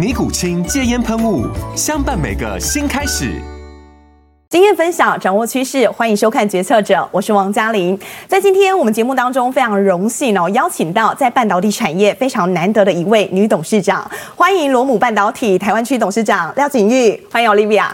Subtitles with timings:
[0.00, 1.46] 尼古清戒烟喷雾，
[1.76, 3.38] 相伴每个新开始。
[4.48, 8.00] 经验分享，掌握趋势，欢迎收看《决策者》，我是王嘉玲。
[8.26, 17.88] 在今天我们节目当中，非常荣幸哦，邀请到在半导体产业非常难得的一位女董事长，欢迎罗姆半导体台湾区董事长廖景玉，欢迎 Olivia。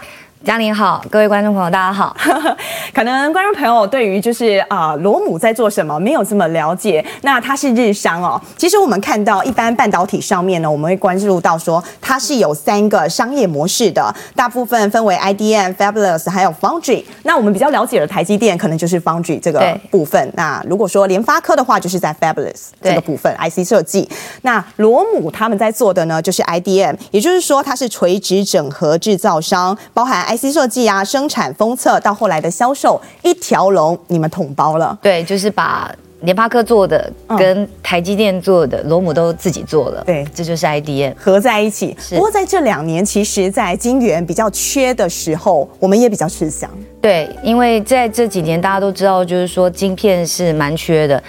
[0.47, 2.15] 嘉玲好，各位观众朋友，大家好。
[2.95, 8.41] 可能观众朋友对于就是啊罗姆在做什么没有这么了解，那它是日商哦。
[8.55, 17.03] 其实我们看到一般半导体上面呢，我们会关注到说它是有三个商业模式的，大部分分为 IDM、Fabless 还有 Foundry。
[17.23, 20.31] 那我们比较了解的台积电可能就是 Foundry 这个部分。
[20.37, 24.09] 那如果说联发科的话，就是在 Fabless 这个部分 IC 设计。
[24.43, 34.97] 那罗姆他们在做的呢，就是 IDM，也就是说它是垂直整合制造商，包含 IC 设计啊，生产封测到后来的销售，一条龙你们统包了。
[35.01, 40.03] 对，就是把联发科做的跟台积电做的罗姆都自己做了。
[40.05, 41.95] 对，这就是 IDM 合在一起。
[42.09, 46.69] 不过在这两年，其实，在晶圆比较缺的时候，我们也比较吃香。
[47.01, 51.21] 对，因为在这几年大家都知道，就是说晶片是蛮缺的。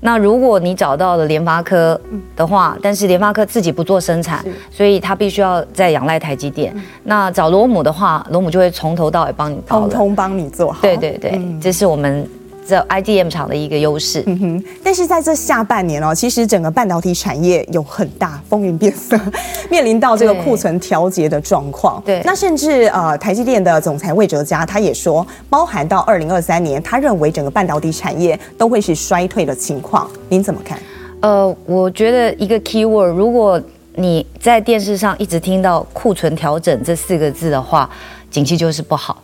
[0.00, 2.00] 那如果你找到了联发科
[2.34, 6.74] 的话，但是联发科自己不做生产，所以他必须要再仰赖台积电。
[7.04, 10.78] 那找罗姆的话，罗姆就会从头到尾帮你包，通通帮你做好。
[10.82, 12.28] 对对对，这是我们。
[12.70, 14.64] 这 IDM 厂的一个优势，嗯哼。
[14.82, 19.18] 但是在这下半年哦，其实整个半导体产业有很大风云变色，
[19.68, 22.00] 面临到这个库存调节的状况。
[22.06, 30.08] 对，那甚至呃，台积电的总裁魏哲嘉他也说，包含到二零二三年，他认为整个半导体产业都会是衰退的情况。
[30.28, 30.78] 您怎么看？
[31.20, 33.60] 呃，我觉得一个 keyword，如果
[33.96, 37.90] 你在电视上一直听到库存调整这四个字的话，
[38.30, 39.19] 景气就是不好。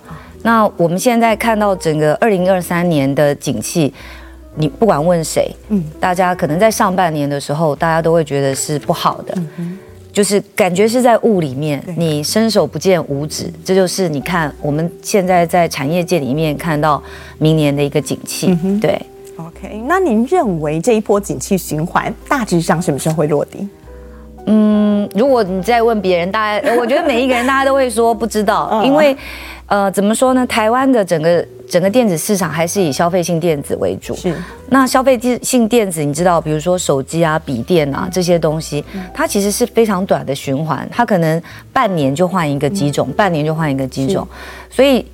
[0.46, 3.92] 那我们现在看到整个二零二三年的景气，
[4.54, 9.76] 你不管问谁，嗯，大家可能在上半年的时候，大家都会觉得是不好的，嗯，
[10.12, 17.02] 就是感觉是在雾里面，你伸手不见五指，这就是你看我们现在在产业界里面看到
[17.38, 18.96] 明年的一个景气，对。
[19.38, 23.68] OK，那您认为这一波景气循环大致上什么时候会落地？
[24.46, 29.16] 嗯，如果你再问别人，大家我觉得每一个人大家都会说不知道， 因为。
[29.68, 30.46] 呃，怎么说呢？
[30.46, 34.14] 台湾的整个整个电子市场还是以消费性电子为主。
[34.14, 34.32] 是。
[34.68, 41.42] 那消费性电子，你知道，比如说手机啊、笔电啊这些东西，它其实是非常短的循环，它可能
[41.72, 44.24] 半年就换一个机种，半年就换一个机种，
[44.70, 45.04] 所以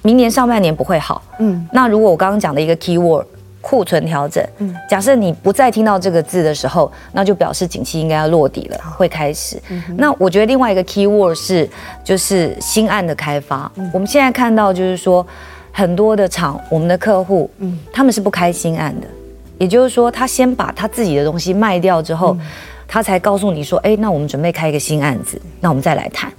[0.00, 1.22] 明年上半年不会好。
[1.38, 1.68] 嗯。
[1.70, 3.26] 那如果我刚刚讲的一个 keyword。
[3.60, 9.60] 库存调整，嗯，假设你不再听到这个字的时候，那就表示景气应该要落底了，会开始。
[9.96, 11.68] 那我觉得另外一个 key word 是，
[12.02, 13.70] 就是新案的开发。
[13.92, 15.26] 我们现在看到就是说，
[15.72, 19.06] 很多的厂，我们的客户，嗯，他们是不开新案的，
[19.58, 22.36] 也就是说，他先把他自己的东西卖掉之后，
[22.88, 26.32] 他才告诉你说，哎，那我们准备开一个新案子，那我们再来谈。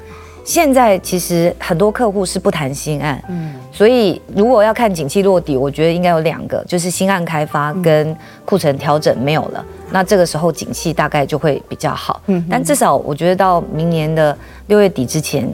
[0.44, 14.36] 现在其实很多客户是不谈新案，嗯，所以如果要看景气落底，我觉得应该有两个，就是新案开发跟库存调整没有了，那这个时候景气大概就会比较好，嗯，但至少我觉得到明年的
[14.68, 15.48] 六月底之前，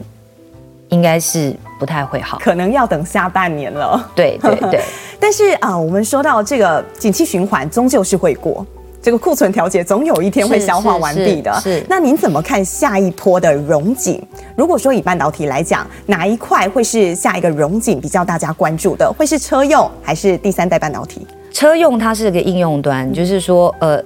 [0.88, 4.80] 应该是不太会好，可能要等下半年了，对对对，
[5.20, 8.66] 但是啊，我们说到这个景气循环终究是会过。
[9.08, 11.50] 这个库存调节总有一天会消化完毕的。
[11.62, 14.22] 是，那您怎么看下一波的融景？
[14.54, 19.10] 如果说以半导体来讲，哪一块会是下一个融景比较大家关注的？
[19.10, 21.26] 会是车用还是第三代半导体？
[21.50, 23.98] 车用它是个应用端，就是说，呃，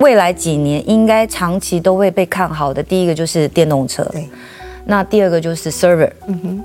[0.00, 2.82] 未来几年应该长期都会被看好的。
[2.82, 4.28] 第一个就是电动车，对。
[4.84, 6.64] 那第二个就是 server，嗯哼，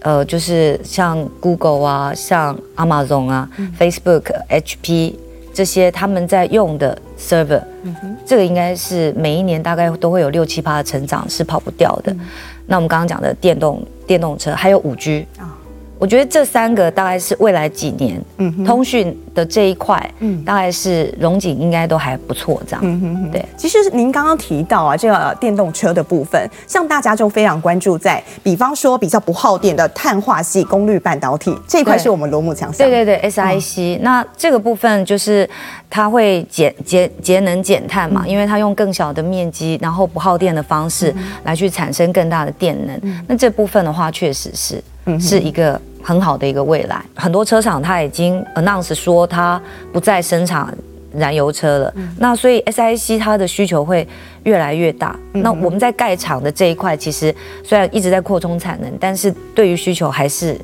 [0.00, 5.16] 呃，就是像 Google 啊，像 Amazon 啊，嗯，Facebook、HP。
[5.54, 7.94] 这些他们在用的 server，嗯，
[8.26, 12.12] 这个应该是每一年大概都会有六七趴的成长，是跑不掉的。
[12.12, 12.20] 嗯、
[12.66, 15.56] 那我们刚刚讲的电动电动车，还有五 G 啊，
[16.04, 23.42] 我觉得这三个大概是未来几年，嗯，通讯的这一块，嗯，大概是荣景应该都还不错，这样，嗯哼哼，对。
[23.56, 32.86] 其实您刚刚提到啊，这个电动车的部分，像大家就非常关注在，比方说比较不耗电的碳化系功率半导体这一块，是我们罗姆强项。
[32.86, 34.02] 对对对，SiC，嗯。
[34.02, 35.48] 那这个部分就是
[35.88, 41.14] 它会减节节能减碳嘛，嗯，因为它用更小的面积，然后不耗电的方式
[41.44, 43.00] 来去产生更大的电能。
[43.04, 44.84] 嗯，那这部分的话，确实是。
[45.20, 47.04] 是一个很好的一个未来。
[47.14, 49.60] 很多车厂它已经 announce 说它
[49.92, 50.76] 不再生产
[51.12, 51.94] 燃油车了。
[52.18, 54.06] 那所以 SiC 它的需求会
[54.42, 55.16] 越来越大。
[55.32, 60.58] 那我们在盖厂的这一块，其实虽然一直在扩充产能，但是对于需求还是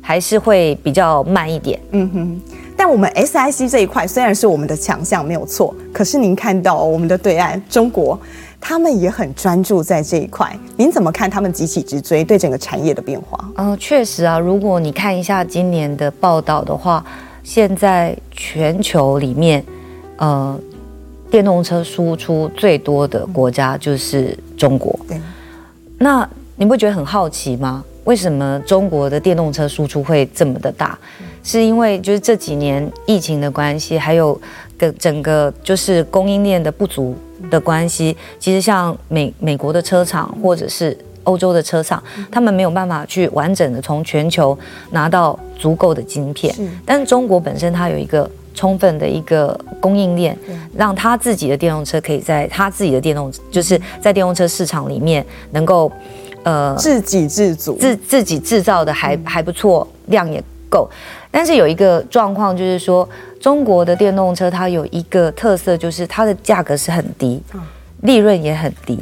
[0.00, 1.78] 还是会比较慢一点。
[1.92, 2.40] 嗯哼。
[2.84, 5.72] 但我们 SiC 这一块虽然是我们的强项，没有错。
[5.92, 8.18] 可是您看到我们的对岸中国。
[8.60, 13.38] 他们也很专注在这一块，您怎么看他们急起直追对整个产业的变化？
[13.56, 17.04] 嗯、呃，确实啊，如果你看一下今年的报道的话，
[17.44, 19.64] 现在全球里面，
[20.16, 20.58] 呃，
[21.30, 24.96] 电动车输出最多的国家就是中国。
[25.06, 25.20] 对，
[25.98, 27.84] 那你不觉得很好奇吗？
[28.04, 30.98] 为什么中国的电动车输出会这么的大？
[31.42, 34.40] 是因为就是这几年疫情的关系，还有
[34.78, 37.14] 个整个就是供应链的不足。
[37.50, 42.00] 的关系，其实像美美国的车厂或者是欧洲的车厂，
[42.30, 44.56] 他们没有办法去完整的从全球
[44.92, 46.54] 拿到足够的晶片。
[46.86, 50.38] 但是中国本身它有一个充分的一个供应链，
[50.76, 55.90] 让他自己的电动车可以在他自己的电动，就是在电动车市场里面能够
[56.44, 60.40] 呃自给自足，自自己制造的还还不错，量也
[60.70, 60.88] 够。
[61.32, 63.08] 但是有一个状况就是说。
[63.42, 67.42] 中国的电动车它有一个特色，就是它的价格是很低，
[68.02, 68.96] 利润也很低。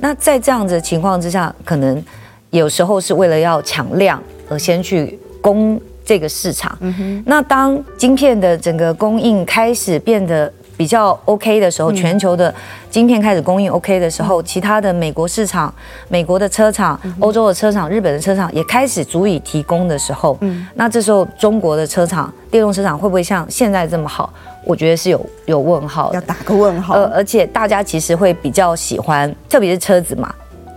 [0.00, 2.04] 那在这样子的情况之下，可能
[2.50, 6.76] 有时候是为了要抢量而先去攻这个市场。
[7.24, 12.52] 那当晶片的整个供应开始变得比较 OK 的时候，全球的
[12.90, 15.72] 晶片开始供应 OK 的时候，其他的美国市场、
[16.08, 20.38] 美国的车厂、欧洲的车厂、日本的车厂也开始足以提供的时候，
[20.74, 24.32] 那这时候中国的车厂、电动车厂会不会像现在这么好？
[24.64, 26.94] 我觉得是有有问号，要打个问号。
[26.94, 30.34] 呃，而且大家其实会比较喜欢，特别是车子嘛，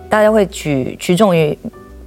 [0.09, 1.57] 大家会取取重于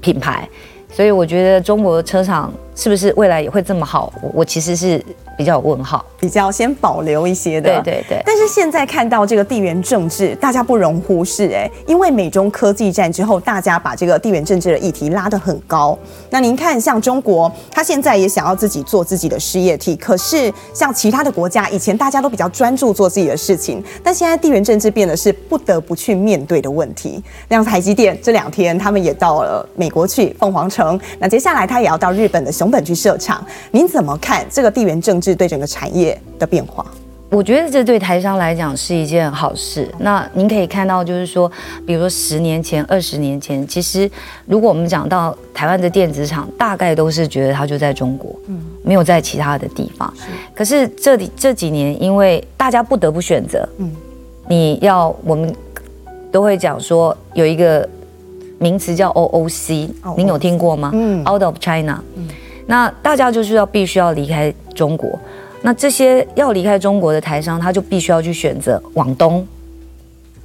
[0.01, 0.49] 品牌，
[0.93, 4.13] 所以我觉得中国的车厂是不是未来也会这么好？
[4.23, 5.05] 我我其实是。
[5.41, 8.23] 比较有问号，比较先保留一些的，对对对。
[8.27, 15.99] 但是现在看到这个地缘政治，大家不容忽视哎，因为美中科技战之后，大家把这个地缘政治的议题拉得很高。
[16.29, 27.25] 那您看，像中国，他现在也想要自己做自己的事业体，可是像其他的国家，以前大家都比较专注做自己的事情，但现在地缘政治变得是不得不去面对的问题。
[27.49, 33.43] 像台积电这两天他们也到了美国去凤凰城，那接下来他也要到日本的熊本去设厂。
[33.71, 35.30] 您怎么看这个地缘政治？
[35.35, 36.85] 对整个产业的变化，
[37.31, 39.89] 我觉得这对台商来讲是一件好事。
[39.99, 41.51] 那您可以看到，就是说，
[41.87, 44.11] 比如说十年前、二十年前，其实
[44.47, 50.13] 如果我们讲到台湾的电子厂，大概都是觉得它就在中国，嗯，没有在其他的地方。
[50.17, 50.25] 是。
[50.55, 53.91] 可是这里这几年，因为大家不得不选择，嗯，
[54.49, 55.55] 你要我们
[56.33, 57.89] 都会讲说有一个
[58.59, 60.91] 名词叫 OOC，您有听过吗？
[60.93, 62.03] 嗯，Out of China。
[62.17, 62.29] 嗯。
[62.67, 65.19] 那大家就是要必须要离开中国，
[65.61, 69.47] 那这些要离开中国的台商，他就必须要去选择往东、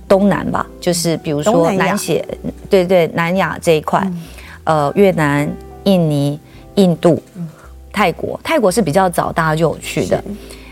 [0.10, 2.22] 东南吧，就是比如说南协，
[2.70, 4.20] 对对，南亚这一块，嗯、
[4.66, 5.50] 呃，越南、
[5.86, 6.38] 印尼、
[6.76, 7.18] 印度、
[7.94, 10.22] 泰国，泰国是比较早大家就有去的，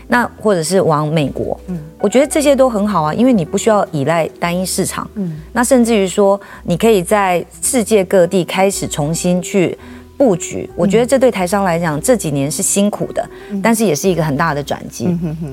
[0.08, 9.78] 那或者是往美国，嗯，我觉得这些都很好啊，因为你不需要依赖单一市场，嗯，那甚至于说，你可以在世界各地开始重新去。
[10.16, 13.28] 布局，我觉得这对台商来讲这几年是辛苦的，
[13.62, 15.08] 但是也是一个很大的转机。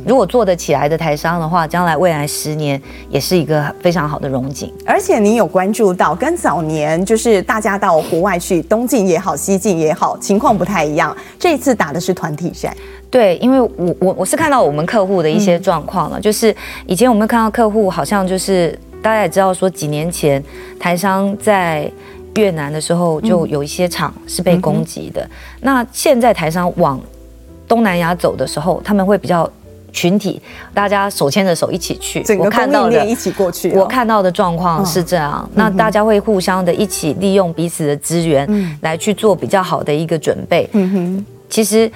[0.06, 4.72] 如果做得起来的台商的话，将来未来十年也是一个非常好的荣景。
[4.86, 11.16] 而且你有关注到，跟早年就是大家到国外去东进也好，西进也好，情况不太一样。
[11.40, 12.76] 这一次打的是团体赛，
[13.10, 20.44] 对，因为我我我是看到我们客户的一些状况了，就是以前我们看到客户好像就是大家也知道说，几年前
[20.80, 21.92] 台商在。
[22.36, 25.22] 越南的时候就有一些厂是被攻击的。
[25.22, 25.30] 嗯、
[25.62, 27.00] 那现在台商往
[27.68, 29.50] 东南亚走的时候，他们会比较
[29.92, 30.42] 群体，
[30.74, 32.22] 大家手牵着手一起去。
[32.24, 33.72] 整个供应链一起过去。
[33.74, 35.44] 我看到的状况是这样。
[35.48, 40.70] 嗯、那大家会互相的一起利用彼此的资源，来去做比较好的一个准备。
[40.74, 41.26] 嗯哼。
[41.50, 41.92] 其实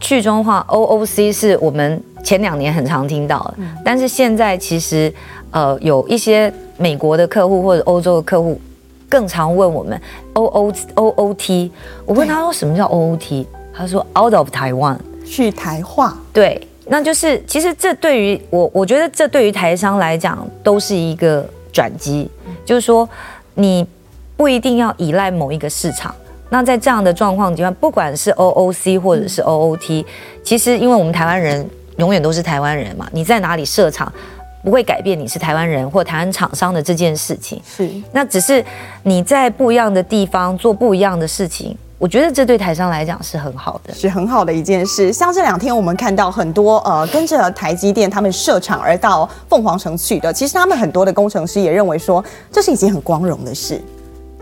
[0.00, 5.12] 去中化 OOC 是我们前两年很常听到的，嗯、但是现在其实
[5.50, 8.58] 呃有一些美国的客户或者欧洲的客户。
[9.08, 10.00] 更常问我们
[10.32, 11.70] O O O O T。
[12.04, 14.96] 我问他说什么叫 O O T，他说 Out of Taiwan，
[15.26, 16.16] 去台化。
[16.32, 22.30] 对，那就是其实这对于我，我觉得这对于台商来讲都是一个转机，
[22.64, 23.08] 就是说
[23.54, 23.86] 你
[24.36, 26.14] 不一定要依赖某一个市场。
[26.50, 30.04] 那在这样的状况底下，不管是 O O C 或者是 O O T，
[30.42, 34.12] 其实因为我们台湾人永远都是台湾人嘛，你在哪里设厂？
[34.64, 38.64] 不会改变你是台湾人或台湾厂商的这件事情，是那只是
[39.02, 45.12] 你在不一样的地方做不一样的事情，我觉得这对台商来讲是很好的，是很好的一件事。
[45.12, 53.78] 像这两天我们看到很多呃跟着台积电他们设厂而到凤凰城去的，其实他们很多的工程师也认为说这是一件很光荣的事，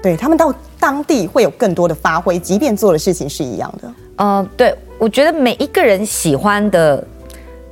[0.01, 3.93] 对他们到当地会有更多的发挥，即便做的事情是一样的。
[4.17, 7.05] 呃，对，我觉得每一个人喜欢的。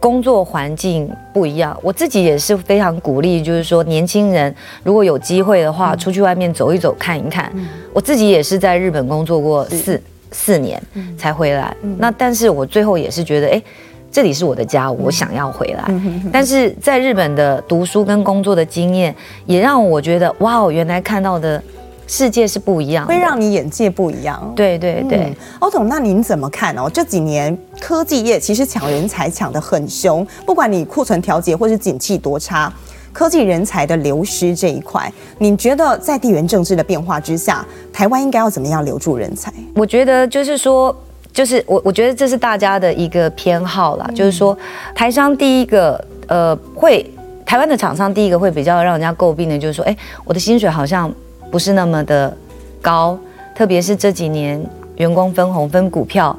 [0.00, 4.52] 工作环境不一样，我自己也是非常鼓励，就是说年轻人
[4.83, 7.52] 如果有机会的话，出去外面走一走，看一看。
[7.92, 10.02] 我自己也是在日本工作过四
[10.33, 10.83] 四年
[11.19, 13.62] 才回来，那但是我最后也是觉得，哎，
[14.11, 15.85] 这里是我的家，我想要回来。
[16.33, 19.14] 但是在日本的读书跟工作的经验，
[19.45, 21.62] 也让我觉得，哇，原来看到的。
[22.11, 24.52] 世界是不一样，会让你眼界不一样。
[24.57, 26.90] 对对对，欧总，那您怎么看哦？
[26.93, 32.71] 这几年科技业其实抢人才抢得很凶，不管你库存调节或是景气多差，
[33.12, 39.52] 科技人才的流失这一块，你觉得在地缘政治的变化之下，台湾应该要怎么样留住人才？
[39.76, 40.95] 我觉得就是说，
[41.33, 44.59] 就是我我觉得这是大家的一个偏好啦，嗯、就是说
[44.97, 47.09] 台商第一个呃会
[47.47, 51.09] 台湾的厂商第一个会比较让人家诟病的，就是说，哎，我的薪水好像。
[51.50, 52.37] 不是那么的
[52.80, 53.19] 高，
[53.54, 54.64] 特别是这几年
[54.97, 56.37] 员工分红分股票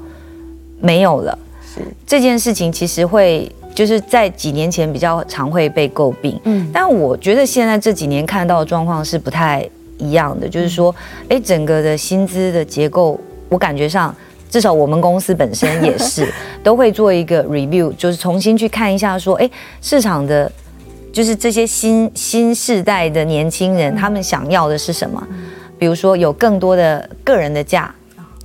[0.79, 1.81] 没有了，是。
[2.07, 10.93] 这件事情其实会就是在几年前比较常会被诟病，嗯，但我觉得现在这几年看到的状况是不太一样的，就是说，
[11.29, 14.15] 哎，整个的薪资的结构，我感觉上
[14.49, 16.27] 至少我们公司本身也是
[16.63, 19.49] 都会做一个 review，就是重新去看一下，说，哎，
[19.81, 20.51] 市场的。
[21.11, 25.21] 就是这些新新世代的年轻人，他们想要的是什么？
[25.77, 27.93] 比如说有更多的个人的假，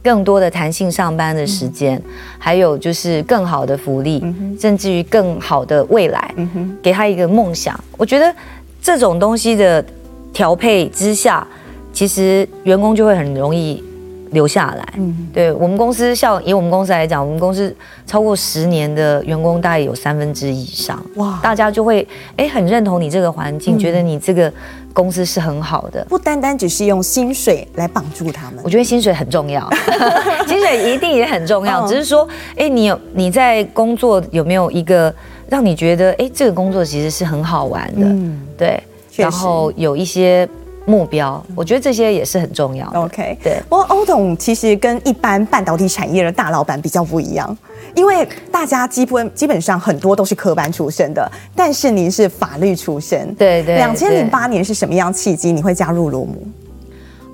[0.03, 2.01] 更多的弹性上班的时间，
[2.39, 4.25] 还有就是更好的福利，
[4.59, 6.35] 甚至于更好的未来，
[6.83, 7.79] 给他一个梦想。
[7.97, 8.35] 我觉得
[8.81, 9.85] 这种东西的
[10.33, 11.47] 调配之下，
[11.93, 13.83] 其实员工就会很容易。
[14.31, 17.75] 留下来，嗯，对我们公司，像以我们公司来讲，我们公司
[18.07, 22.07] 超过十年的员工大概有三分之一以上，哇，大家就会
[22.37, 24.53] 哎很认同你这个环境，觉得你这个
[24.93, 29.69] 公司是很好的，不单单只是用薪水来绑住他们，我觉得薪水很重要，
[30.49, 35.15] 薪水一定也很重要，只是说，哎，你有你在工作有没有一个
[35.49, 38.83] 让你觉得，哎，这个工作其实是很好玩的，嗯，对，
[39.17, 40.49] 然后有一些。
[40.87, 43.01] 目标，我觉得这些也是很重要的。
[43.01, 43.61] OK，对。
[43.69, 47.55] 不过欧董其实跟一般半导体产业的大老板比较不一样，
[47.95, 53.35] 因为大家基本基本上很多都是科班出身的，但是您是法律出身。
[53.35, 53.75] 对对。
[53.75, 56.47] 两千零八年是什么样契机你会加入罗姆？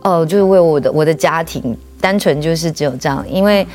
[0.01, 3.23] 哦，就是为我的我的家庭，单纯就是只有这样。
[3.29, 3.67] 因为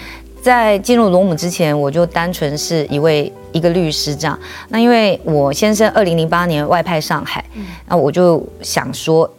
[0.42, 4.38] 在进入罗姆之前，我就单纯是一位一个律师这样。
[4.70, 7.46] 那因为我先生二零零八年外派上海，
[7.88, 9.32] 那我就想说。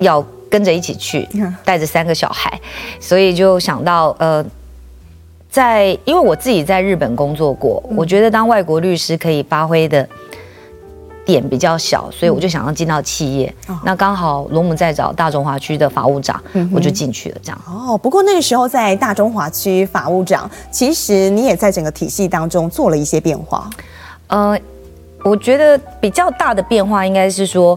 [0.00, 1.28] 要跟着一起去，
[1.64, 2.60] 带着三个小孩，
[3.00, 4.44] 所以就想到，呃，
[5.50, 10.08] 在因为我自己在日本工作过，我觉得当外国律师可以发挥的
[11.26, 13.52] 点比较小，所以我就想要进到企业。
[13.82, 16.40] 那刚好罗姆在找大中华区的法务长，
[16.72, 17.38] 我就进去了。
[17.42, 17.98] 这样哦。
[17.98, 23.68] 不过那个时候在大中华区法务长，其实你也在整个体系当中做了一些变化。
[24.28, 24.56] 呃，
[25.24, 27.76] 我觉得比较大的变化应该是说。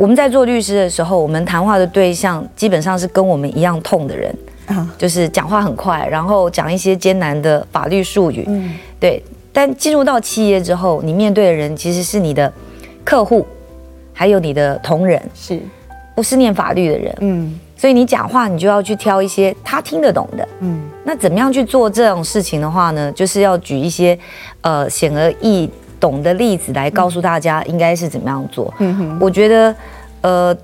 [0.00, 4.34] 我们在做律师的时候，我们谈话的对象基本上是跟我们一样痛的人，
[4.96, 9.22] 就是讲话很快，然后讲一些艰难的法律术语，嗯，对。
[9.52, 12.50] 但进入到企业之后，你面对的人其实是你的
[13.04, 13.46] 客户，
[14.14, 15.60] 还有你的同仁，是，
[16.14, 17.60] 不是念法律的人，嗯。
[17.76, 20.80] 所以你讲话，你就要去挑一些他听得懂的，嗯。
[21.04, 23.12] 那怎么样去做这种事情的话呢？
[23.12, 24.18] 就是要举一些，
[24.62, 25.68] 呃，显而易。
[26.00, 28.72] 懂的例子来告诉大家应该是怎么样做。
[28.78, 29.74] 嗯哼，我觉得，
[30.22, 30.56] 呃，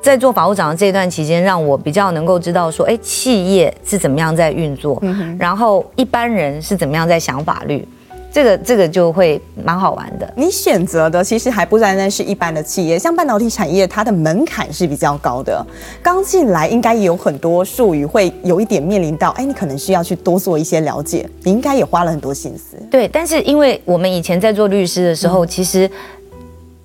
[0.00, 5.02] 在做法务长的这段期间，让我比较能够知道说，哎，企业是怎么样在运作，
[5.38, 7.86] 然后一般人是怎么样在想法律。
[8.32, 10.32] 这个这个就会蛮好玩的。
[10.36, 15.64] 你选择的其实还不单单是一般的企业，像半导体产业，它的门槛是比较高的。
[16.02, 21.28] 刚进来应该也有很多术语会有一点面临到，哎，你可能需要去多做一些了解。
[21.42, 22.76] 你应该也花了很多心思。
[22.90, 25.90] 对，但是因为我们以前在做律师的时候，嗯、其实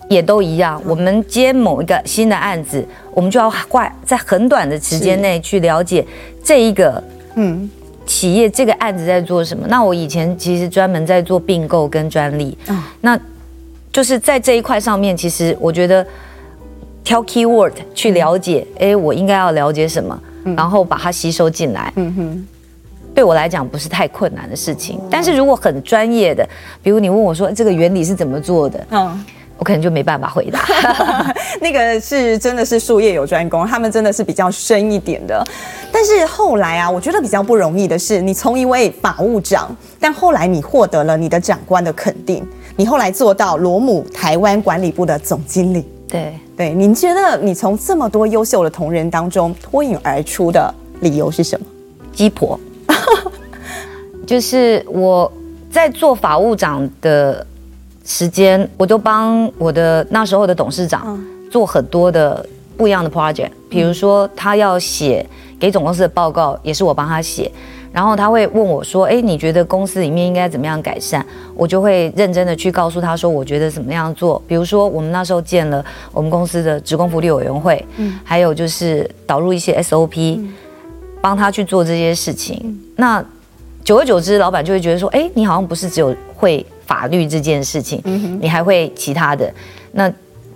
[0.09, 0.81] 也都一样。
[0.85, 2.83] 我们接某一个新的案子，
[3.13, 6.05] 我们就要花在很短的时间内去了解
[6.43, 7.03] 这一个
[7.35, 7.69] 嗯
[8.05, 9.65] 企业这个案子在做什么。
[9.67, 13.19] 那我以前其实专门在做并购跟专利，嗯那
[13.91, 16.05] 就是在这一块上面，其实我觉得
[17.03, 20.19] 挑 keyword 去了解，哎，我应该要了解什么，
[20.55, 21.91] 然后把它吸收进来。
[21.95, 22.47] 嗯哼。
[23.15, 26.45] 对我来讲不是太困难的事情，但是如果很专业的，
[26.83, 29.25] 比如你问我说这个原理是怎么做的，嗯，
[29.57, 30.59] 我可能就没办法回答。
[31.61, 35.43] 那个是真的是术业有专攻，他们真的是比较深一点的。
[35.91, 42.45] 但是后来啊，我觉得比较不容易的是，你从一位法务长，但后来你获得了你的长官的肯定，
[42.75, 45.85] 你后来做到罗姆台湾管理部的总经理。
[46.07, 51.65] 对对，您觉得你从这么多优秀的同仁当中脱颖而出的理由是什么？
[52.13, 52.59] 鸡婆。
[54.27, 55.31] 就是我
[55.71, 57.45] 在做法务长的
[58.05, 61.19] 时间，我都帮我的那时候的董事长
[61.49, 62.45] 做很多的
[62.77, 63.49] 不一样的 project。
[63.69, 65.25] 比如说，他要写
[65.59, 67.51] 给总公司的报告，也是我帮他写。
[67.91, 80.45] 然后他会问我说：“哎，你觉得公司里面应该怎么样改善？”我就会认真的去告诉他说：“我觉得怎么样做。”比如说，我们那时候建了我们公司的职工福利委员会，嗯，还有就是导入一些 SOP，
[81.21, 82.77] 帮他去做这些事情。
[82.97, 83.23] 那
[83.81, 89.51] 久而久之，老板就会觉得说：“哎，你好像不是只有会法律这件事情，嗯、你还会其他的。”
[89.93, 90.11] 那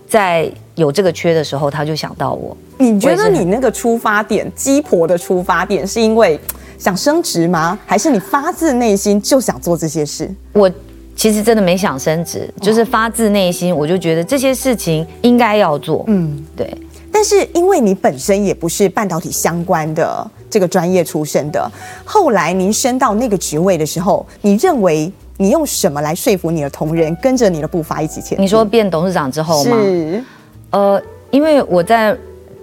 [0.07, 2.55] 在有这个缺的时候，他就想到我。
[2.77, 6.39] 你觉得你那个出发点，鸡婆的出发点，是因为
[6.77, 7.77] 想升职吗？
[7.86, 10.29] 还是你发自内心就想做这些事？
[10.53, 10.71] 我
[11.15, 16.03] 其实真的没想升职，就是发自内心，我就觉得这些事情应该要做。
[16.07, 16.74] 嗯，对。
[17.12, 20.29] 但是因为你本身也不是半导体相关的。
[20.51, 21.71] 这个专业出身的，
[22.03, 28.41] 后来您升到那个职位的时候，你认为你用什么来说服你的同仁跟着你的步伐一起前进？
[28.41, 29.77] 你说变董事长之后吗？
[29.77, 30.24] 是，
[30.72, 32.15] 呃，因为我在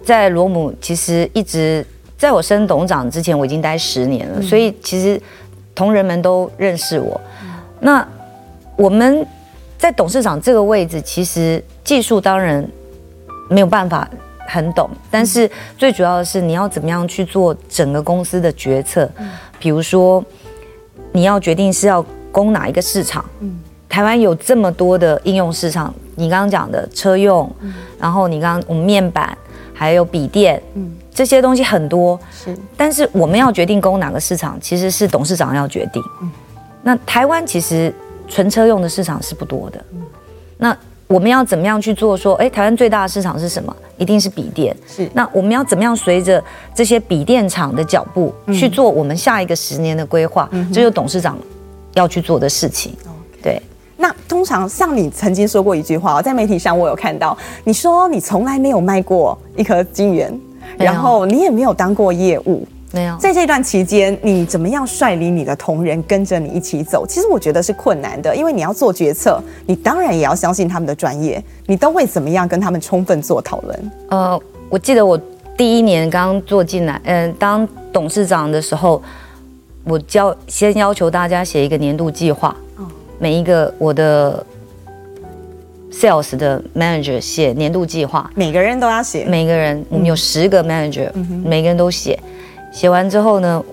[0.04, 1.84] 在罗姆，其实一直
[2.18, 5.18] 在我升董事长之前，我已经待十年了，嗯、所以其实
[5.74, 7.18] 同仁们都认识我。
[7.42, 7.48] 嗯、
[7.80, 8.06] 那
[8.76, 9.26] 我们
[9.78, 12.62] 在董事长这个位置，其实技术当然
[13.48, 14.08] 没有办法。
[14.48, 19.10] 很懂，但是最主要的是你要怎么样去做整个公司的决策。
[19.16, 20.24] 嗯，比如说
[21.10, 23.24] 你要决定是要攻哪一个市场。
[23.40, 29.36] 嗯，台湾有这么多的应用市场，你刚刚讲的车用，嗯，然后你刚刚我们面板
[29.72, 32.20] 还有笔电，嗯，这些东西很多。
[32.30, 36.02] 是，但是我们要决定攻哪个市场，其实是董事长要决定。
[36.20, 36.30] 嗯，
[36.82, 37.90] 那台湾其实
[38.28, 39.82] 纯车用的市场是不多的。
[39.94, 40.02] 嗯，
[40.58, 40.76] 那。
[41.08, 42.16] 我们要怎么样去做？
[42.16, 43.72] 说，哎，台湾最大的市场是什么？
[43.96, 44.76] 一定是笔电。
[44.88, 45.08] 是。
[45.14, 46.42] 那我们要怎么样随着
[46.74, 50.48] 这些笔电厂的脚步去做我们下一个十年的规划？
[50.50, 51.38] 嗯，这就是董事长
[51.96, 52.94] 要去做的事情。
[53.42, 53.60] 对。
[53.98, 60.38] 那通常像你曾经说过一句话，在媒体上我有看到，你说你从来没有卖过一颗金元，
[60.78, 62.66] 然后你也没有当过业务。
[62.92, 67.04] 没有，在这段期间，你怎么样率领你的同仁跟着你一起走？
[67.06, 71.42] 其实我觉得是困难的，因为你要做决策，你当然也要相信他们的专业。
[71.66, 73.92] 你都会怎么样跟他们充分做讨论？
[74.10, 75.18] 呃，我记得我
[75.56, 79.02] 第一年刚做进来，嗯、呃，当董事长的时候，
[79.88, 82.54] 我教先要求大家写一个年度计划。
[82.76, 82.84] 哦，
[83.20, 84.44] 每一个我的
[85.92, 89.24] sales 的 manager 写年度计划，每个人都要写。
[89.26, 92.18] 每个人，我们有十个 manager，、嗯、每个人都写。
[92.72, 93.64] 写完之后呢，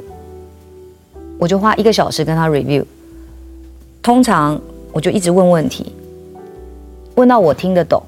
[1.39, 2.85] 我就花一个小时跟他 review。
[4.03, 5.91] 通常我就一直问问题，
[7.15, 8.01] 问到我听得懂，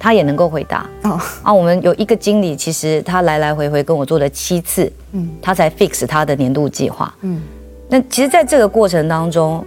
[0.00, 0.84] 他也能够回答。
[1.04, 7.14] 哦，啊，我们有一个经理，其实他来来回回跟我做了七次，嗯，他才 fix 他的年度计划。
[7.20, 7.42] 嗯，
[7.88, 9.62] 那其实在这个过程当中，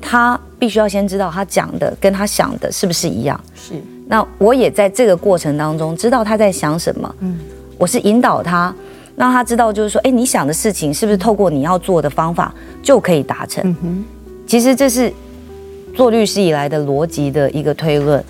[0.00, 3.40] 他必须要先知道他讲的跟他想的是不是一样。
[3.54, 3.74] 是。
[4.08, 7.14] 那我也在这个过程当中知道他在想什么。
[7.20, 7.38] 嗯，
[7.78, 8.74] 我是引导他。
[9.14, 13.62] 让他知道，就是说，哎，你想的事情是不是透过你要做的方法就可以达成？
[13.62, 14.04] 嗯哼，
[14.46, 15.12] 其实这是
[15.94, 18.24] 做律师以来的逻辑的一个推论。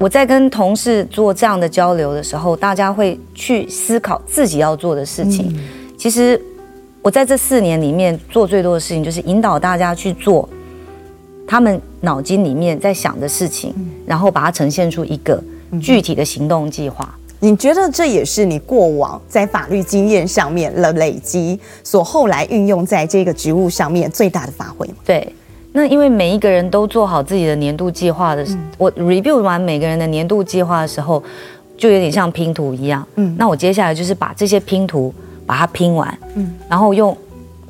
[0.00, 5.54] 我在跟同事做这样的交流的时候，大家会去思考自己要做的事情。
[5.98, 6.40] 其实
[7.02, 10.48] 我在这四年里面做最多的事情，就是引导大家去做
[11.46, 13.74] 他们脑筋里面在想的事情，
[14.06, 15.38] 然后把它呈现出一个
[15.82, 17.14] 具体的行动计划。
[17.40, 24.94] 你觉得这也是你过往在法律经验上面的累积，所后来运用在这个职务上面最大的发挥吗？
[25.04, 25.34] 对，
[25.72, 31.22] 那因为每一个人都做好自己的年度计划的，嗯、我 review 完每个人的年度计划的时候，
[31.76, 33.06] 就有点像拼图一样。
[33.16, 35.14] 嗯，那我接下来就是把这些拼图
[35.46, 37.16] 把它拼完，嗯，然后用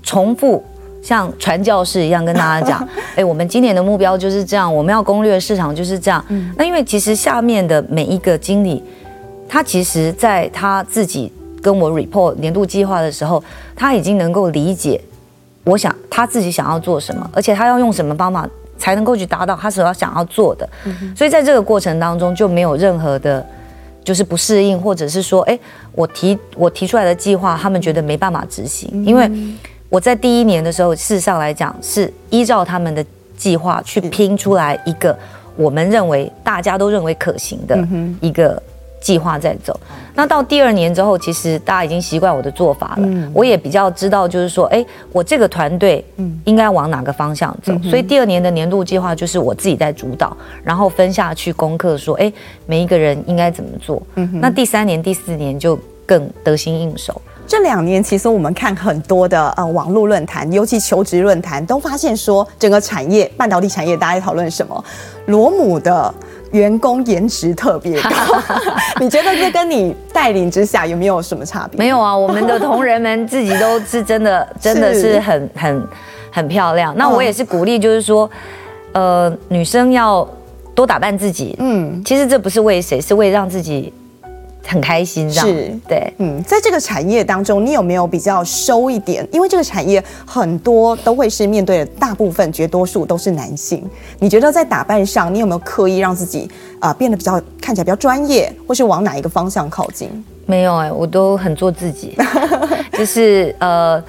[0.03, 0.65] 重复
[1.03, 6.25] 像传教士一样跟大家讲， 哎，我们今年的目标就是这样，我们要攻略市场就是这样。
[6.29, 8.83] 嗯那因为其实下面的每一个经理，
[9.49, 13.43] 他其实在他自己跟我 report 年度计划的时候，
[13.77, 14.99] 他已经能够理解
[15.65, 20.69] 我想他自己想要做什么，而且他要用什么方法才能够去达到他所要想要做的。
[21.17, 23.45] 所以在这个过程当中就没有任何的，
[24.03, 25.59] 就是不适应，或者是说，哎，
[25.93, 29.31] 我提我提出来的计划，他们觉得没办法执行，因为。
[29.91, 33.05] 我在第一年的时候，事实上来讲是依照他们的
[33.37, 35.19] 计划去拼出来一个
[35.57, 37.77] 我们认为大家都认为可行的
[38.21, 38.63] 一个
[39.01, 39.79] 计划在走。
[40.15, 46.05] 那到第二年之后，其实大家已经习惯我的做法了，我也比较知道，就是说，哎，我这个团队
[46.45, 47.73] 应该往哪个方向走。
[47.83, 52.31] 所以第二年的年度计划就是我自己在主导，然后分下去功课，说，哎，
[52.67, 54.03] 每一个人应该怎么做。
[54.41, 57.21] 那第三年、第四年就更得心应手。
[57.47, 64.85] 这两年，其实我们看很多的呃网络论坛，尤其求职论坛，都发现说，整个产业半导体产业，大家在讨论什么？
[65.27, 66.15] 罗姆的
[66.53, 68.11] 员工颜值特别高，
[69.01, 71.79] 你觉得这跟你带领之下有没有什么差别？
[71.79, 75.89] 没有啊，我们的同仁们自己都是真的，真的是很很
[76.31, 76.95] 很漂亮。
[76.97, 78.29] 那我也是鼓励，就是说，
[78.93, 80.27] 呃，女生要
[80.75, 81.55] 多打扮自己。
[81.61, 83.93] 嗯，其实这不是为谁，是为让自己。
[84.71, 89.27] 很开心，这样是对，嗯，在这个产业当中，你有没有比较收一点？
[89.33, 93.85] 因为这个产业很多都会是面对的，大部分绝多数都是男性。
[94.21, 100.09] 你觉得在打扮上，你有没有刻意让自己啊、呃、变得比较看起来比较专业，或是往哪一个方向靠近？
[100.47, 102.17] 没有哎、欸，我都很做自己，
[102.97, 104.01] 就是呃，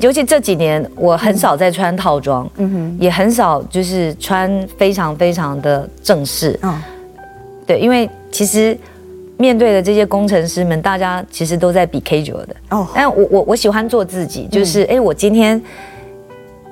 [0.00, 6.82] 尤其这几年我很少在穿套装，嗯哼，也很少就是穿非常非常的正式，嗯，
[7.66, 8.78] 对，因为其实。
[9.40, 12.86] 面对的这些工程师们，大家其实都在比 K 九的哦。
[12.94, 15.60] 但我我我喜欢做自己，就是哎，我今天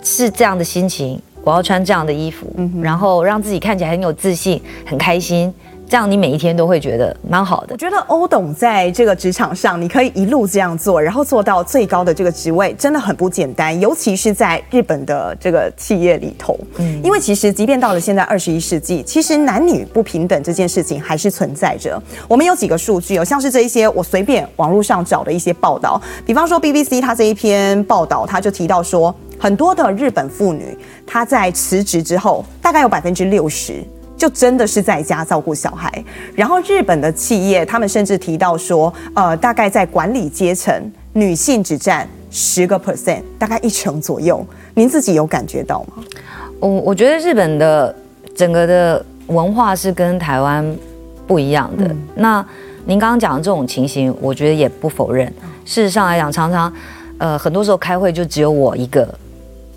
[0.02, 2.46] 是这样的心情，我要穿这样的衣服，
[2.83, 5.52] 然后让自己看起来很有自信，很开心。
[5.88, 7.68] 这样你每一天都会觉得蛮好的。
[7.72, 13.79] 我觉得欧董在这个职场上，你可以一路这样做，然后做到最高的这个职位，真的很不简单。
[13.81, 21.98] 尤其是在日本的这个企业里头，嗯，因为其实即便到了现在二十一世纪，其实男女不平等这件事情还是存在着。
[22.29, 33.83] 我们有几个数据，哦像是这一些我随便网络上找的一些报道，比方说 BBC 它这一篇报道，它就提到说，很多的日本妇女她在辞职之后，大概有百分之六十。
[34.18, 36.04] 就真的是在家照顾小孩，
[36.35, 40.74] 然后日本的企业，他们甚至提到说，呃，大概在管理阶层，
[41.12, 44.44] 女性只占十个 percent，大概一成左右。
[44.74, 46.02] 您自己有感觉到吗？
[46.59, 47.94] 我我觉得日本的
[48.35, 50.76] 整个的文化是跟台湾
[51.24, 51.85] 不一样的。
[51.85, 52.44] 嗯、那
[52.85, 55.33] 您刚刚讲的这种情形，我觉得也不否认。
[55.64, 56.72] 事实上来讲，常常
[57.18, 59.09] 呃很多时候开会就只有我一个。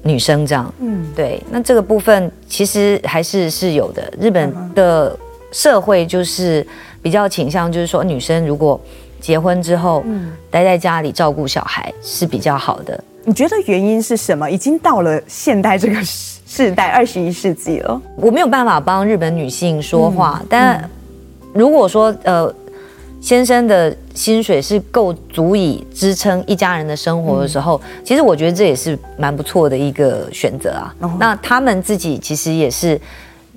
[0.04, 4.12] 女生这样，嗯，对，那这个部分其实还是是有的。
[4.20, 5.16] 日本的
[5.52, 6.66] 社会就是
[7.02, 8.80] 比较倾向，就是说女生如果
[9.20, 13.04] 结婚之后，嗯，待在家里照顾小孩是比较好的。
[13.24, 14.50] 你觉得原因是什么？
[14.50, 20.90] 已经到了现代这个世代，二十一世纪了，我没有办法帮日本女性说话，嗯，但
[21.54, 22.54] 如果说呃。
[23.22, 30.96] 先生的薪水是够足以支撑一家人的生活的时候，嗯、其实我觉得这也是蛮不错的一个选择啊。
[31.00, 33.00] 哦、那他们自己其实也是，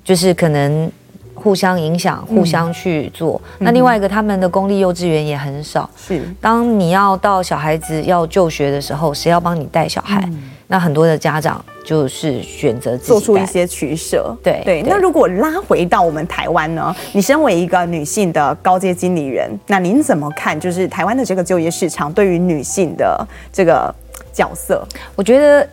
[0.03, 0.89] 就是可能
[1.33, 3.41] 互相影响，互相去做。
[3.59, 5.89] 嗯、那另外一个，他们的公立幼稚园也很少。
[5.97, 10.29] 是，当你要到小孩子要就学的时候，谁要帮你带小孩？
[10.67, 14.81] 嗯那很多的家长就是选择做出一些取舍，对对。
[14.81, 16.93] 那如果拉回到我们台湾呢？
[17.13, 20.59] 你身为一个女性的高阶经理人，那您怎么看？
[20.59, 23.93] 就是台湾的这个就业市场对于女性的这个
[24.33, 24.83] 角色？
[25.15, 25.67] 我觉得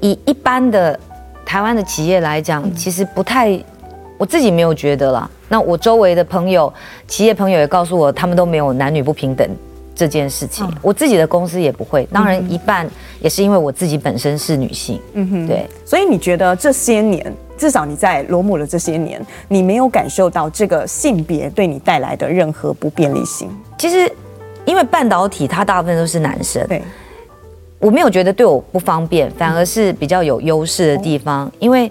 [0.00, 0.98] 以一般的
[1.44, 3.62] 台湾的企业来讲，其实不太，
[4.16, 5.30] 我自己没有觉得啦。
[5.48, 6.72] 那我周围的朋友、
[7.06, 9.46] 企业朋友也告诉我，他们都没有男女不平等。
[9.94, 12.08] 这件事情，嗯、我自己的公司也不会。
[12.12, 12.88] 当然，一半
[13.20, 15.00] 也是因为我自己本身是女性。
[15.14, 15.66] 嗯哼，对。
[15.84, 23.48] 所以你觉得这些年，至少你在罗姆的这些年，你没有感受到这个性别对你带来的任何不便利性？
[23.78, 24.10] 其实，
[24.64, 26.82] 因为半导体它大部分都是男生，对，
[27.78, 31.90] 我没有觉得对我不方便，反而是比较有优势的地方，因为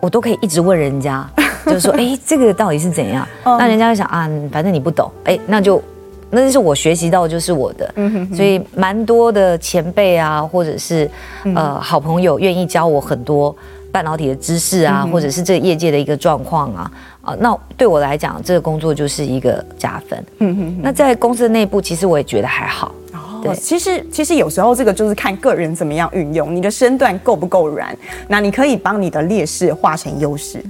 [0.00, 1.28] 我都可以一直问人家，
[1.66, 3.26] 就是说， 哎，这个到底是怎样？
[3.44, 5.80] 那人家就想啊，反正你不懂，哎，那就。
[6.30, 7.92] 那就是我学习到，就是我的，
[8.34, 11.10] 所以蛮多的前辈啊，或者是
[11.54, 13.54] 呃好朋友，愿意教我很多
[13.90, 20.24] 半导体的知识啊，或者是这个业界的一个状况啊，啊，那对我来讲，这个工作就是一个加分。
[20.40, 22.92] 嗯那在公司的内部，其实我也觉得还好。
[23.40, 30.60] 对，其实其实有时候这个就是看个人怎么样运用，你的身段够不够软，那你可以帮你的劣势化成优势。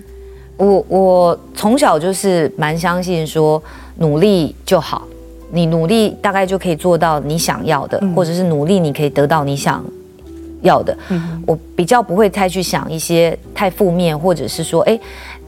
[0.58, 3.62] 我我从小就是蛮相信说
[3.96, 5.08] 努力就好，
[5.50, 9.84] 你努力大概就可以做到你想要的，嗯、或者是努力你可以得到你想
[10.62, 10.96] 要的。
[11.08, 14.98] 嗯、我比较不会太去想一些太负面，或者是说，哎，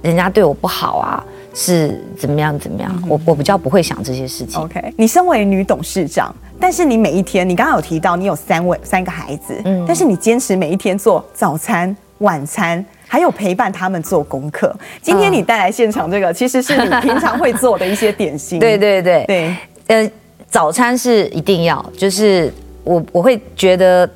[0.03, 2.91] 人家对我不好啊，是怎么样怎么样？
[3.03, 4.61] 嗯、我我比较不会想这些事情。
[4.61, 12.85] OK，你身为女董事长，但是你每一天，你刚刚有提到你有三位三个孩子，嗯，但是你坚持每一天做早餐、晚餐。
[13.13, 14.73] 还有陪伴他们做功课。
[15.03, 18.61] 今天你带来现场这个，其实是你平常会做的一些点心。
[18.61, 19.57] 对对对对，
[19.91, 20.11] 呃，
[20.49, 22.53] 早餐是一定要，就是
[22.85, 24.09] 我我会觉得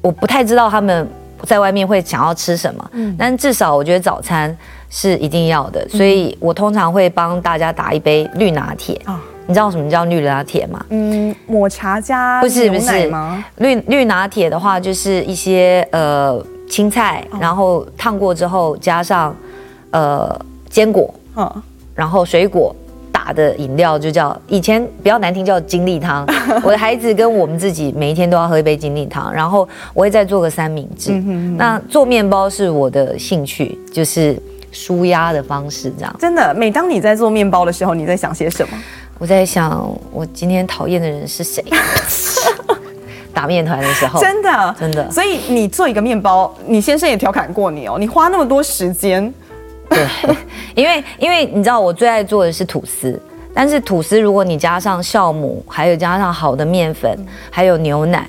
[0.00, 1.08] 我不太知道他们
[1.44, 4.56] 在外面会想要吃什么，嗯，但至少我觉得早餐
[4.90, 9.00] 是一定要的，所以我通常会帮大家打一杯绿拿铁。
[9.04, 10.84] 啊，你知道什么叫绿拿铁吗？
[10.88, 13.44] 嗯，抹茶加不是不是吗？
[13.58, 16.44] 绿绿拿铁的话，就是一些呃。
[16.68, 19.36] 青菜，然后烫过之后加上，
[19.90, 20.34] 呃，
[20.70, 21.62] 坚果，嗯，
[21.94, 22.74] 然后水果
[23.24, 26.26] 打的饮料就叫以前比较难听叫精力汤。
[26.64, 31.12] 我的孩子跟我们自己每一天都要喝一杯精力汤，然后我会再做个三明治。
[31.56, 34.36] 那做面包是我的兴趣，就是
[34.72, 36.16] 舒压的方式这样。
[36.18, 38.76] 真的，每当你在做面包的时候，你在想些什么？
[39.18, 41.64] 我在想，我今天讨厌的人是谁？
[43.32, 49.32] 打面团的时候，真的真的，所以你做一个面包，你先生也调侃过你哦，你花那么多时间，
[49.94, 50.36] 对，
[50.74, 53.20] 因为因为你知道我最爱做的是吐司，
[53.54, 57.16] 但是吐司如果你加上酵母，还有加上好的面粉，
[57.50, 58.28] 还有牛奶，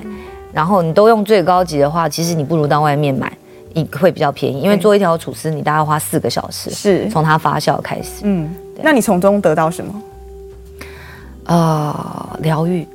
[0.51, 3.31] 然后你都用最高级的话，其实你不如到外面买，
[3.73, 7.09] 你会比较便宜，因为做一条吐司你大概要花四个小时，是。
[7.09, 9.93] 从它发酵开始，嗯，那你从中得到什么？
[11.45, 12.87] 啊、呃，疗愈。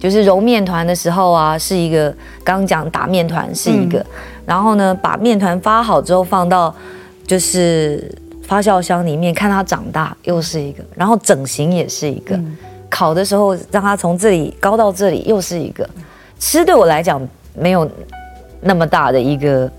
[0.00, 2.10] 就是揉面团的时候啊，是一个
[2.42, 4.06] 刚刚讲打面团是一个，嗯、
[4.44, 6.74] 然后呢，把面团发好之后放到
[7.26, 12.56] 就是发酵箱里面看它长大又是一个，然后整形也是一个，嗯、
[12.88, 15.88] 烤的时候让它从这里高到这里又是一个，
[16.38, 17.20] 吃对我来讲
[17.54, 17.90] 没有
[18.60, 19.70] 那么大的一个。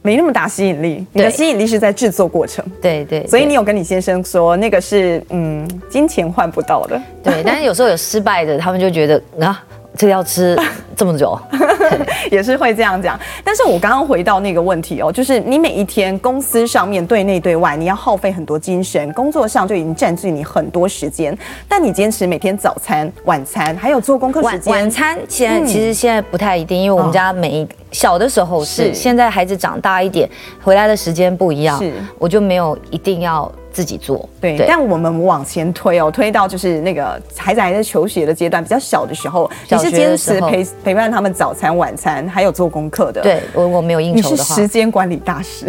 [0.00, 2.64] 没那么大吸引力，你的吸引力是在制作过程。
[2.80, 6.98] 对对，所以你有跟你先生说，那个是嗯，金钱换不到的。
[7.22, 9.62] 对，但是有时候有失败的，他们就觉得啊。
[9.98, 10.56] 这个要吃
[10.96, 11.38] 这么久，
[12.30, 13.18] 也是会这样讲。
[13.44, 21.36] 但是我刚刚回到那个问题哦，就是你每一天公司上面对内对外，你要耗费很多精神，工作上就已经占据你很多时间。
[21.68, 24.72] 但你坚持每天早餐、晚餐，还有做功课时间。
[24.72, 30.28] 晚餐现在其实现在不太一定，因为我们家每一小的时候是，现在孩子长大一点，
[30.62, 31.92] 回来的时间不一样，是。
[32.18, 33.50] 我就没有一定要。
[33.70, 34.28] 自己做。
[34.40, 43.20] 对，对，但我们往前推哦，推到就是那个孩子还在求学的阶段，比较小的时候，你是坚持陪陪伴他们早餐、晚餐，还有做功课的。
[43.20, 45.64] 对，我我没有应酬的话，你是时间管理大师。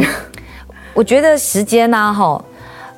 [0.96, 2.44] 我觉得时间呢，哈，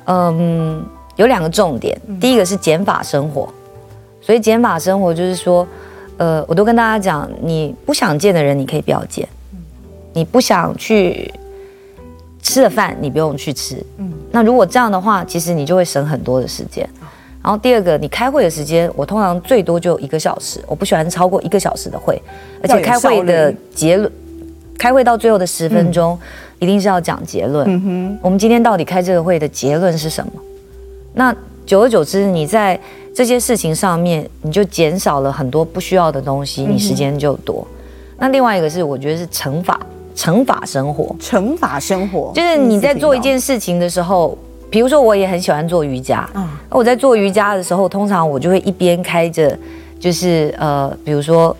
[0.06, 0.82] 嗯，
[1.16, 3.52] 有两个重点，第一个是减法生活，
[4.22, 5.66] 所以减法生活就是说，
[6.22, 9.28] 呃，我都跟大家讲，你不想见的人，你可以不要见，
[10.12, 11.32] 你不想去。
[12.44, 16.86] 吃的饭你不用去吃，嗯，那如果这样的话，其实你就会省很多的时间。
[17.40, 22.20] 然后第二个，你开会的时间，我通常最多就一个小时，我不喜欢超过一个小时的会，
[22.60, 24.10] 而且开会的结论，
[24.76, 26.18] 开会到最后的十分钟，
[26.58, 27.64] 一定是要讲结论。
[27.68, 30.32] 嗯哼，我们今天到底开这个会的结论是什么？
[31.14, 32.78] 那久而久之，你在
[33.14, 37.66] 这些事情上面，你就减少了很多不需要的东西，你时间就多。
[38.18, 39.78] 那另外一个是，我觉得是乘法。
[40.14, 44.36] 乘法生活，乘法生活就是你在做一件事情的时候，
[44.68, 49.58] 比如说我也很喜欢做瑜伽，嗯，我在做瑜伽的时候，通常我就会一边开着，
[49.98, 51.56] 就是呃，比如说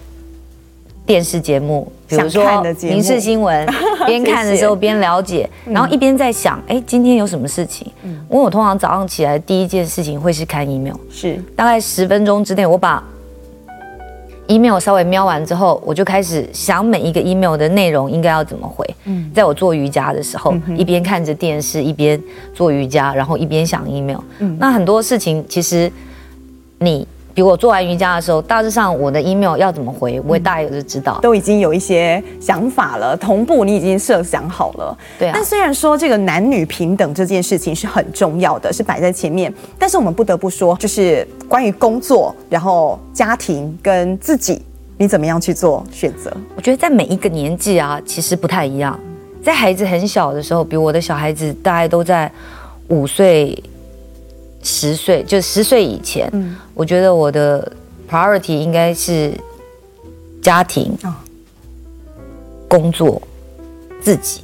[1.05, 2.45] 电视节目，比如说
[2.83, 3.67] 民视新闻，
[4.07, 7.91] 边看的时候边了解，然后一边在想，哎，今天有什么事情？
[8.05, 13.03] 嗯，因为我通常早上起来第一件事情会是看 email，是大概十分钟之内我把。
[14.49, 18.85] email 稍微瞄完之后，我就开始想每一个 email 的内容应该要怎么回。
[19.05, 22.21] 嗯，在我做瑜伽的时候，一边看着电视，一边
[22.53, 24.19] 做瑜伽，然后一边想 email。
[24.41, 25.91] 嗯，那很多事情其实
[26.79, 27.07] 你。
[27.35, 33.17] 比如我做完瑜伽的时候，大致上我的 email 要怎么回，我也大概就知道，都已经有一些想法了。
[33.17, 35.33] 同步你已经设想好了，对啊。
[35.35, 44.61] 但虽然说这个男女平等这件事情是很重要的，是摆在前面，但是我们不得不说，就是关于工作，然后家庭跟自己，
[44.99, 46.31] 你怎么样去做选择？
[46.55, 48.99] 我觉得在每一个年纪啊，其实不太一样。
[49.43, 52.31] 在孩子很小的时候，比如我的小孩子大概都在
[52.89, 53.57] 五岁。
[54.63, 57.71] 十岁就十岁以前，嗯，我觉得我的
[58.11, 59.33] priority 应该是
[60.41, 60.97] 家庭、
[62.69, 63.21] 工作、
[64.01, 64.43] 自己。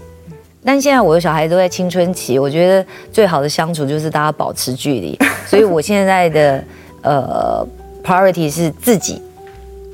[0.65, 5.19] 但现在我的小孩都在青春期，我觉得最好的相处就是大家保持距离。
[5.47, 6.65] 所以我现在的
[7.03, 7.67] 呃
[8.05, 9.23] priority 是自己、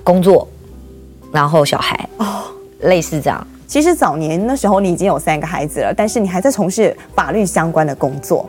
[0.02, 0.48] 工作，
[1.30, 2.44] 然后小孩哦，
[2.80, 3.46] 类似这样。
[3.66, 8.48] 其实早年那时候你已经有三个孩子了，但是你还在从事法律相关的工作。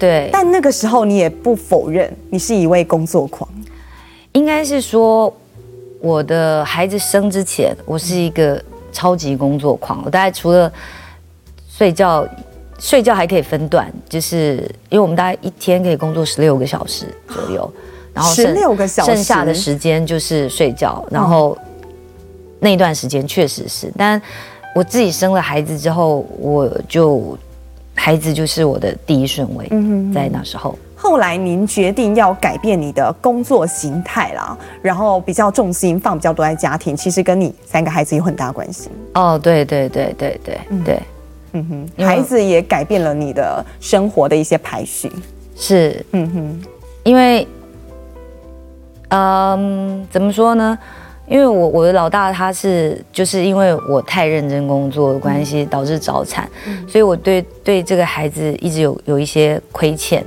[0.00, 0.28] 对。
[0.32, 3.48] 但那个时候你也不否认你是一位工作狂。
[4.32, 5.32] 应该是说，
[6.00, 10.00] 我的孩子生之前，我是一个超级工作狂。
[10.04, 10.72] 我大概除了
[11.68, 12.24] 睡觉，
[12.78, 14.56] 睡觉还可以分段，就是
[14.88, 17.72] 因为我们大概一天可以工作十六个小时左右，
[18.14, 21.58] 然后十六个小时，剩下的时间就是睡觉，然后
[22.60, 24.22] 那一段时间确实是，但
[24.76, 27.36] 我自己生了孩子之后，我就
[28.02, 29.68] 孩子就是我的第一顺位，
[30.14, 30.74] 在那时候。
[30.96, 38.88] 后来您决定要改变你的工作形态啦，然后比较重心放比较多在家庭，其实跟你三个孩子有很大关系。
[39.12, 41.02] 哦，对对对对对对。
[41.52, 45.12] 嗯哼，孩子也改变了你的生活的一些排序，
[45.54, 46.62] 是，嗯哼，
[47.02, 47.46] 因为，
[49.08, 50.78] 嗯，怎么说呢？
[51.30, 60.22] 因为我我的老大他是就是因为我太认真工作的关系导致早产，嗯、所以我对对这个孩子一直有有一些亏欠。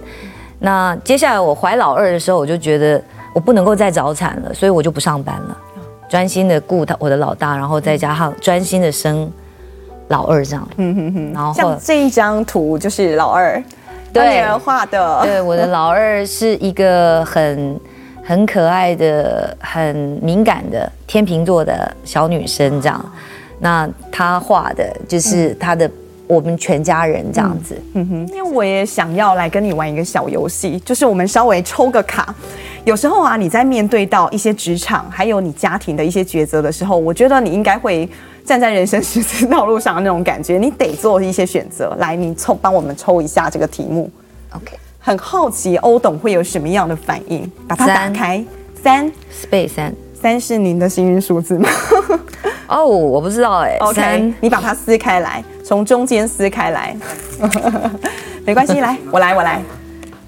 [0.60, 3.00] 那接下来我怀老二的时候，我就觉得
[3.36, 5.58] 我不能够再早产了，所以我就不上班了，
[6.10, 9.32] 专心的顾他我的老大，然后再加上专心的生。
[10.10, 13.64] 老二这样，嗯哼哼，然后像这一张图就是老二，
[14.12, 15.22] 对，女儿画的。
[15.24, 17.80] 对，我的老二是一个很
[18.24, 23.14] 很可爱的、很敏感的天秤座的小女生，这样。
[23.60, 25.90] 那她画的就是她的
[26.28, 27.76] 我们全家人这样子。
[27.94, 32.34] 嗯哼，因为我也想要来跟你玩一个小游戏，就是我们稍微抽个卡。
[32.86, 38.10] 有时候啊，你在面对到一些职场还有你家庭的一些抉择的时候，我觉得你应该会。
[38.46, 41.96] 站在人生十字道路上的那种感觉，你得做一些选择。
[41.98, 44.12] 来，你抽，帮我们抽一下这个题目。
[44.54, 47.52] OK，很好奇欧董会有什么样的反应？
[47.68, 48.42] 把它打开。
[48.82, 51.70] 三，Space 三，三是您的幸运数字吗？
[52.68, 53.76] 哦，oh, 我不知道哎。
[53.82, 56.96] OK，三你把它撕开来，从中间撕开来。
[58.48, 59.62] 没关系，来， 我来，我来，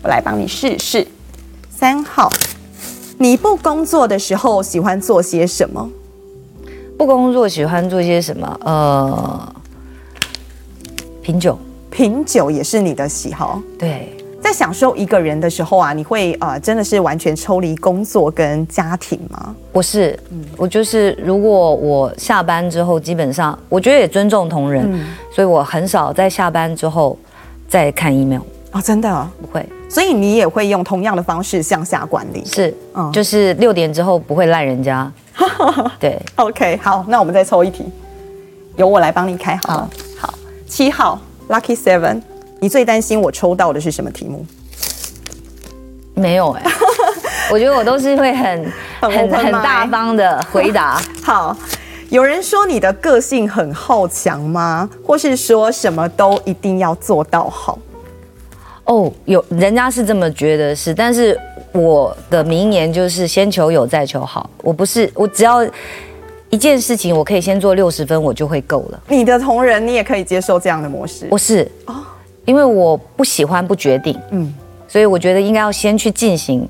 [0.03, 1.07] 我来帮你试试。
[1.69, 2.29] 三号，
[3.17, 5.89] 你不工作的时候喜欢做些什么？
[6.97, 8.59] 不工作喜欢做些什么？
[8.65, 9.55] 呃，
[11.21, 11.57] 品酒，
[11.89, 13.61] 品酒也是你的喜好。
[13.79, 14.14] 对，
[14.45, 19.55] 在享受一个人的时候啊，你会呃，真的是完全抽离工作跟家庭吗？
[19.71, 27.17] 不是，嗯，我就是如果我下班之后，基本上我觉得也尊重同仁，嗯，所以我很少在下班之后
[27.67, 28.41] 再看 email。
[28.71, 32.45] 哦，真的不会，所以你也会用同样的方式向下管理。
[32.45, 35.11] 是，嗯，就是六点之后不会赖人家。
[35.99, 37.83] 对，OK，好，那我们再抽一题，
[38.75, 39.89] 由我来帮你开好了。
[40.19, 40.31] 好，
[40.67, 42.21] 七号，Lucky Seven，
[42.65, 44.43] 你最担心我抽到的是什么题目？
[46.15, 46.71] 没有哎、欸，
[47.53, 50.99] 我觉得我都是会很很很大方的回答。
[51.21, 51.55] 好，
[52.09, 54.89] 有人说你的个性很好强吗？
[55.05, 57.77] 或是说什么都一定要做到好？
[58.85, 61.39] 哦，有人家是这么觉得是，但是。
[61.71, 64.49] 我的名言就是先求有再求好。
[64.63, 65.61] 我不是，我只要
[66.49, 68.99] 一件事情，我可以先做六十分，我就会够了。
[69.09, 71.25] 你的同仁，你也可以接受这样的模式？
[71.25, 71.95] 不是哦，
[72.45, 74.53] 因为我不喜欢不决定，嗯，
[74.87, 76.67] 所以我觉得应该要先去进行，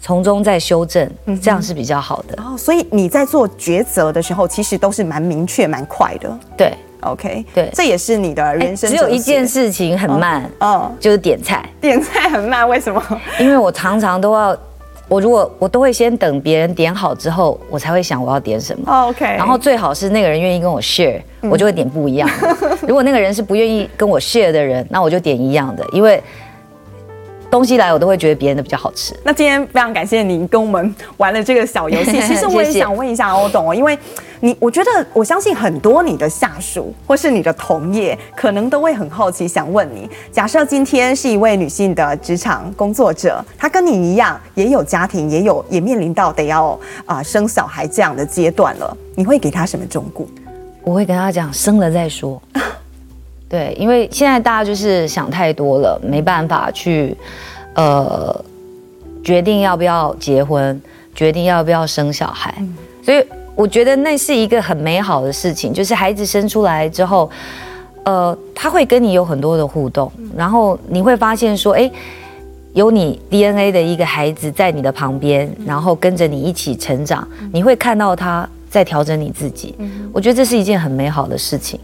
[0.00, 1.10] 从中再修正，
[1.42, 2.42] 这样是比较好的。
[2.42, 6.38] 哦，所以你在做抉择的时候，其实都是蛮明确、蛮快的。
[6.56, 6.72] 对。
[7.00, 8.90] OK，对，这也是你的人生。
[8.90, 11.64] 只有一件事情很慢，嗯，就是点菜。
[11.80, 13.00] 点菜很慢，为什么？
[13.38, 14.56] 因为我常常都要，
[15.08, 19.06] 我如果我都会先等别人点好之后，我才会想我要点什么。
[19.08, 22.78] OK，然后最好是那个人愿意跟我 share，我就会点不一样的。
[22.86, 26.22] 如果那个人是不愿意跟我 share 的人，那我就点一样的，因为。
[27.50, 29.14] 东西来我都会觉得别人的比较好吃。
[29.24, 32.20] 那今天非常感谢您跟我们玩了这个小游戏。
[32.26, 33.98] 其实我也想问一下欧董哦，因为
[34.40, 50.26] 你，我觉得我相信很多你的下属或是你的同业，可能都会很好奇，想问你：假设今天是一位女性的职场工作者，她跟你一样，也有家庭，也有也面临到得要啊、呃、生小孩这样的阶段了，你会给她什么忠告？
[50.82, 52.40] 我会跟她讲，生了再说。
[53.48, 57.16] 对，因为现在大家就是想太多了，没办法去，
[57.74, 58.44] 呃，
[59.22, 60.80] 决定要不要结婚，
[61.14, 62.74] 决定要不要生小孩，嗯、
[63.04, 63.24] 所以
[63.54, 67.30] 我觉得那是一个很美好的事情，就是孩子生出来之后，
[68.04, 71.88] 呃，他会跟你有很多的互动，然后你会发现说，哎，
[72.72, 79.74] 有你 DNA 的一个孩子在你的旁边，然后跟着你一起成长，你会看到他在调整你自己。
[79.78, 81.78] 嗯，我觉得这是一件很美好的事情。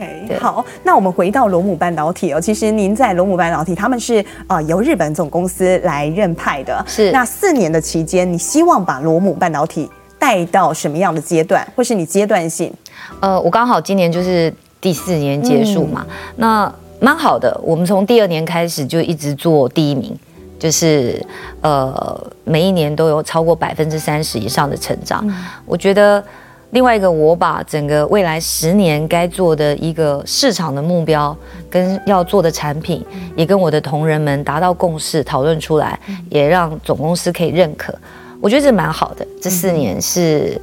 [0.00, 2.40] OK，好，那我们回到罗姆半导体哦。
[2.40, 6.82] 其实您在罗姆半导体，他们是啊、呃、由日本总公司来任派的。
[6.86, 12.72] 是，那四年的期间，你希望把罗姆半导体带到什么样的阶段，或是你阶段性？
[13.20, 17.54] 呃，我刚好今年就是第四年结束嘛，嗯、那蛮好的。
[17.62, 20.18] 我们从第二年开始就一直做第一名，
[20.58, 21.22] 就是
[21.60, 25.22] 呃每一年都有超过百分之三十以上的成长。
[25.28, 25.34] 嗯、
[25.66, 26.24] 我觉得
[26.70, 31.36] 另外一个，我把整个未来十年该做的一个市场的目标
[31.68, 33.04] 跟要做的产品，
[33.36, 35.98] 也跟我的同仁们达到共识，讨论出来，
[36.28, 37.94] 也让总公司可以认可。
[38.40, 39.26] 我觉得这蛮好的。
[39.40, 40.60] 这四年是。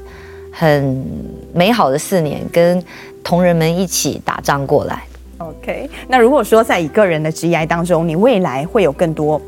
[0.60, 1.06] 很
[1.54, 2.84] 美好的四年，跟
[3.24, 5.04] 同仁们一起打仗过来。
[5.38, 9.40] OK，那如果说在一个人的职业当中，你未来会有更多、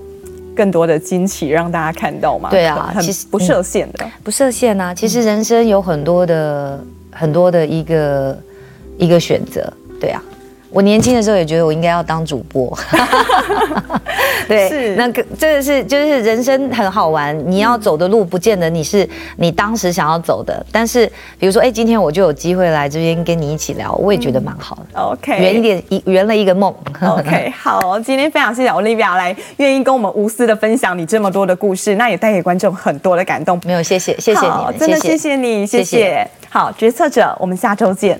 [0.55, 2.49] 更多的惊奇让大家看到嘛？
[2.49, 4.93] 对啊，其实不设限的，不设限啊。
[4.93, 8.37] 其实人生有很多的、嗯、很多的一个
[8.97, 10.21] 一个选择，对啊。
[10.71, 12.77] 我年轻的时候也觉得我应该要当主播，
[14.47, 19.07] 对，是那个这个是就是人生很好玩，你要走的路不见得你是
[19.37, 21.05] 你当时想要走的，但是
[21.39, 24.83] 比如说哎，今天我就有机会来这边跟你一起聊，我也觉得蛮好的。
[24.93, 26.73] 嗯、OK，圆一点一圆了一个梦。
[27.01, 33.59] OK， 好，今天非常谢谢 Olivia 来愿意跟我们无私的分享你这么多的故事，那也带给观众很多的感动。
[33.65, 35.83] 没有，谢谢，谢谢你，真的谢谢你，谢谢。
[35.83, 38.19] 谢谢好，决策者，我们下周见。